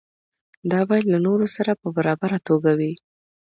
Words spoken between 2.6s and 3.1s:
وي.